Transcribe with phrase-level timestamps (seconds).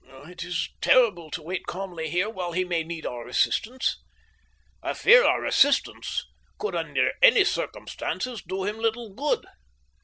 [0.25, 3.97] "It is terrible to wait calmly here while he may need our assistance."
[4.81, 6.25] "I fear our assistance
[6.57, 9.45] could under any circumstances do him little good.